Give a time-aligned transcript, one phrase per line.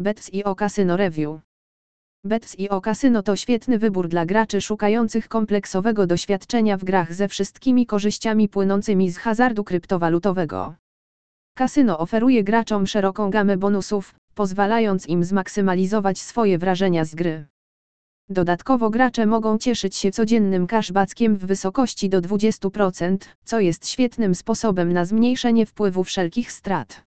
[0.00, 1.40] Bets.io Casino Review
[2.24, 8.48] Bets.io Casino to świetny wybór dla graczy szukających kompleksowego doświadczenia w grach ze wszystkimi korzyściami
[8.48, 10.74] płynącymi z hazardu kryptowalutowego.
[11.54, 17.46] Kasyno oferuje graczom szeroką gamę bonusów, pozwalając im zmaksymalizować swoje wrażenia z gry.
[18.28, 24.92] Dodatkowo gracze mogą cieszyć się codziennym cashbackiem w wysokości do 20%, co jest świetnym sposobem
[24.92, 27.07] na zmniejszenie wpływu wszelkich strat.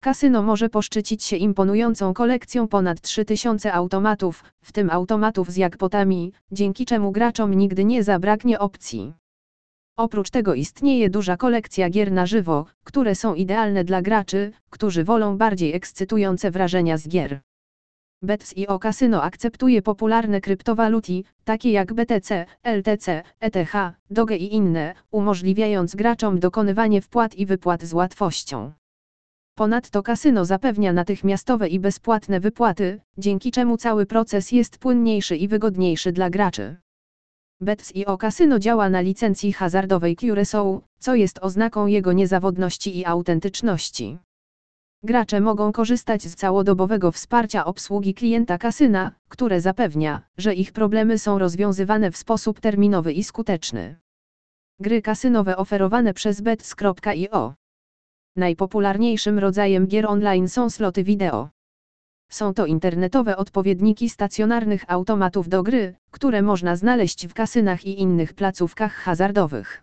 [0.00, 6.86] Kasyno może poszczycić się imponującą kolekcją ponad 3000 automatów, w tym automatów z jackpotami, dzięki
[6.86, 9.14] czemu graczom nigdy nie zabraknie opcji.
[9.98, 15.38] Oprócz tego istnieje duża kolekcja gier na żywo, które są idealne dla graczy, którzy wolą
[15.38, 17.40] bardziej ekscytujące wrażenia z gier.
[18.22, 23.72] Bets.io Casino akceptuje popularne kryptowaluty, takie jak BTC, LTC, ETH,
[24.10, 28.72] Doge i inne, umożliwiając graczom dokonywanie wpłat i wypłat z łatwością.
[29.58, 36.12] Ponadto kasyno zapewnia natychmiastowe i bezpłatne wypłaty, dzięki czemu cały proces jest płynniejszy i wygodniejszy
[36.12, 36.76] dla graczy.
[37.60, 44.18] Bets.io Casino działa na licencji hazardowej Curaçao, co jest oznaką jego niezawodności i autentyczności.
[45.02, 51.38] Gracze mogą korzystać z całodobowego wsparcia obsługi klienta kasyna, które zapewnia, że ich problemy są
[51.38, 53.96] rozwiązywane w sposób terminowy i skuteczny.
[54.80, 57.54] Gry kasynowe oferowane przez bets.io
[58.36, 61.48] Najpopularniejszym rodzajem gier online są sloty wideo.
[62.30, 68.34] Są to internetowe odpowiedniki stacjonarnych automatów do gry, które można znaleźć w kasynach i innych
[68.34, 69.82] placówkach hazardowych.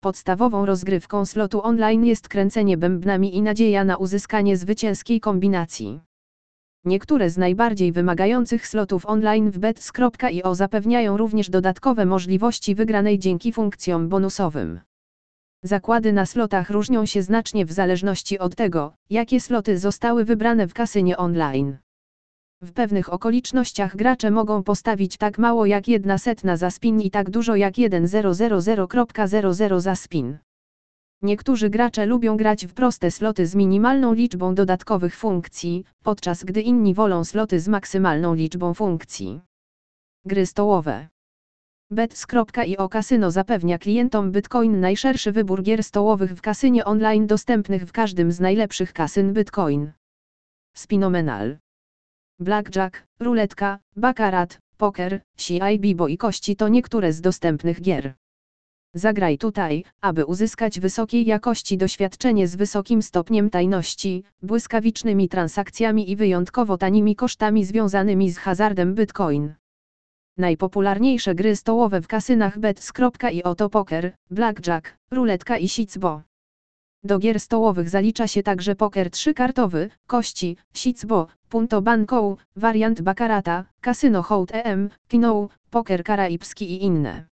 [0.00, 6.00] Podstawową rozgrywką slotu online jest kręcenie bębnami i nadzieja na uzyskanie zwycięskiej kombinacji.
[6.84, 14.08] Niektóre z najbardziej wymagających slotów online w bets.io zapewniają również dodatkowe możliwości wygranej dzięki funkcjom
[14.08, 14.80] bonusowym.
[15.66, 20.74] Zakłady na slotach różnią się znacznie w zależności od tego, jakie sloty zostały wybrane w
[20.74, 21.76] kasynie online.
[22.62, 27.30] W pewnych okolicznościach gracze mogą postawić tak mało jak jedna setna za spin i tak
[27.30, 30.38] dużo jak 1000.00 za spin.
[31.22, 36.94] Niektórzy gracze lubią grać w proste sloty z minimalną liczbą dodatkowych funkcji, podczas gdy inni
[36.94, 39.40] wolą sloty z maksymalną liczbą funkcji.
[40.24, 41.08] Gry stołowe
[41.90, 48.32] Bets.io Kasyno zapewnia klientom Bitcoin najszerszy wybór gier stołowych w kasynie online dostępnych w każdym
[48.32, 49.92] z najlepszych kasyn Bitcoin.
[50.74, 51.58] Spinomenal.
[52.40, 58.14] Blackjack, ruletka, baccarat, poker, CI Bibo i kości to niektóre z dostępnych gier.
[58.94, 66.78] Zagraj tutaj, aby uzyskać wysokiej jakości doświadczenie z wysokim stopniem tajności, błyskawicznymi transakcjami i wyjątkowo
[66.78, 69.54] tanimi kosztami związanymi z hazardem Bitcoin.
[70.38, 76.22] Najpopularniejsze gry stołowe w kasynach bets.io to poker, blackjack, ruletka i sicbo.
[77.04, 84.22] Do gier stołowych zalicza się także poker trzykartowy, kości, sicbo, punto banco, wariant bakarata, kasyno
[84.22, 87.26] hołd EM, kino, poker karaibski i inne.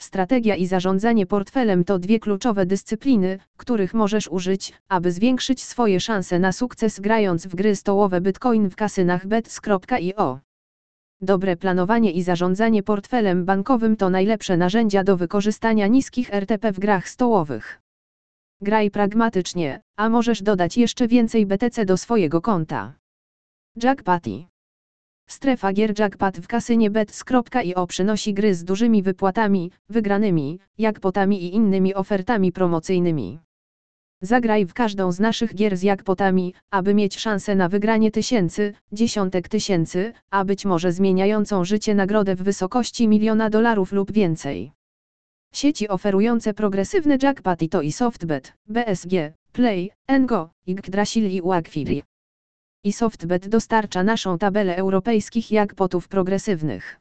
[0.00, 6.38] Strategia i zarządzanie portfelem to dwie kluczowe dyscypliny, których możesz użyć, aby zwiększyć swoje szanse
[6.38, 10.40] na sukces grając w gry stołowe Bitcoin w kasynach bets.io.
[11.20, 17.08] Dobre planowanie i zarządzanie portfelem bankowym to najlepsze narzędzia do wykorzystania niskich RTP w grach
[17.08, 17.80] stołowych.
[18.60, 22.94] Graj pragmatycznie, a możesz dodać jeszcze więcej BTC do swojego konta.
[23.82, 24.44] Jackpotty.
[25.28, 31.94] Strefa gier Jackpot w kasynie bets.io przynosi gry z dużymi wypłatami, wygranymi, jackpotami i innymi
[31.94, 33.38] ofertami promocyjnymi.
[34.22, 39.48] Zagraj w każdą z naszych gier z jackpotami, aby mieć szansę na wygranie tysięcy, dziesiątek
[39.48, 44.72] tysięcy, a być może zmieniającą życie nagrodę w wysokości miliona dolarów lub więcej.
[45.52, 49.12] Sieci oferujące progresywne jackpoty to i SoftBet, BSG,
[49.52, 49.90] Play,
[50.20, 52.02] Ngo, Yggdrasil i Uagfiri.
[52.84, 57.00] I SoftBet dostarcza naszą tabelę europejskich jackpotów progresywnych.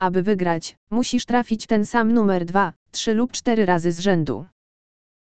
[0.00, 4.46] Aby wygrać, musisz trafić ten sam numer 2, 3 lub 4 razy z rzędu.